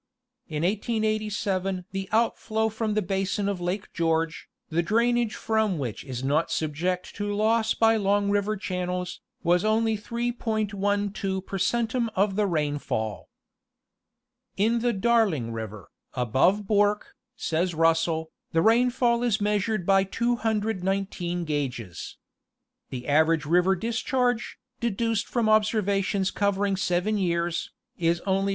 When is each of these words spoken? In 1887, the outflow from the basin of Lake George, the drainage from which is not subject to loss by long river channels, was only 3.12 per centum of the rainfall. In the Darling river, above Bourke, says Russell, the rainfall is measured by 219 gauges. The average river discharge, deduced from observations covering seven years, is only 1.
In 0.47 0.63
1887, 0.63 1.85
the 1.91 2.09
outflow 2.11 2.69
from 2.69 2.95
the 2.95 3.03
basin 3.03 3.47
of 3.47 3.61
Lake 3.61 3.93
George, 3.93 4.49
the 4.69 4.81
drainage 4.81 5.35
from 5.35 5.77
which 5.77 6.03
is 6.03 6.23
not 6.23 6.49
subject 6.49 7.13
to 7.17 7.31
loss 7.35 7.75
by 7.75 7.97
long 7.97 8.31
river 8.31 8.57
channels, 8.57 9.21
was 9.43 9.63
only 9.63 9.95
3.12 9.95 11.45
per 11.45 11.57
centum 11.59 12.09
of 12.15 12.35
the 12.35 12.47
rainfall. 12.47 13.29
In 14.57 14.79
the 14.79 14.91
Darling 14.91 15.51
river, 15.53 15.91
above 16.15 16.65
Bourke, 16.65 17.15
says 17.35 17.75
Russell, 17.75 18.31
the 18.53 18.63
rainfall 18.63 19.21
is 19.21 19.39
measured 19.39 19.85
by 19.85 20.03
219 20.03 21.45
gauges. 21.45 22.17
The 22.89 23.07
average 23.07 23.45
river 23.45 23.75
discharge, 23.75 24.57
deduced 24.79 25.27
from 25.27 25.47
observations 25.47 26.31
covering 26.31 26.75
seven 26.75 27.19
years, 27.19 27.69
is 27.99 28.19
only 28.21 28.49
1. 28.49 28.49